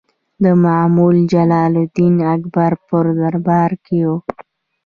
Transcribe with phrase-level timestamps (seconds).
[0.43, 4.09] د مغول جلال الدین اکبر په دربار کې و.